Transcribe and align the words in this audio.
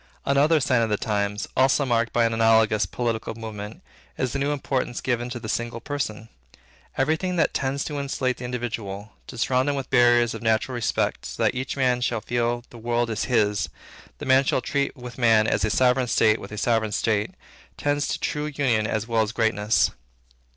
Another 0.25 0.59
sign 0.59 0.81
of 0.81 0.89
our 0.89 0.97
times, 0.97 1.47
also 1.55 1.85
marked 1.85 2.11
by 2.11 2.25
an 2.25 2.33
analogous 2.33 2.87
political 2.87 3.35
movement, 3.35 3.83
is, 4.17 4.33
the 4.33 4.39
new 4.39 4.51
importance 4.51 4.99
given 4.99 5.29
to 5.29 5.39
the 5.39 5.47
single 5.47 5.79
person. 5.79 6.27
Every 6.97 7.15
thing 7.15 7.35
that 7.35 7.53
tends 7.53 7.83
to 7.83 7.99
insulate 7.99 8.37
the 8.37 8.45
individual, 8.45 9.11
to 9.27 9.37
surround 9.37 9.69
him 9.69 9.75
with 9.75 9.91
barriers 9.91 10.33
of 10.33 10.41
natural 10.41 10.73
respect, 10.73 11.27
so 11.27 11.43
that 11.43 11.53
each 11.53 11.77
man 11.77 12.01
shall 12.01 12.19
feel 12.21 12.63
the 12.71 12.79
world 12.79 13.11
is 13.11 13.25
his, 13.25 13.69
and 14.19 14.27
man 14.27 14.43
shall 14.43 14.59
treat 14.59 14.97
with 14.97 15.19
man 15.19 15.45
as 15.45 15.63
a 15.63 15.69
sovereign 15.69 16.07
state 16.07 16.39
with 16.41 16.51
a 16.51 16.57
sovereign 16.57 16.91
state; 16.93 17.35
tends 17.77 18.07
to 18.07 18.19
true 18.19 18.47
union 18.47 18.87
as 18.87 19.07
well 19.07 19.21
as 19.21 19.31
greatness. 19.31 19.91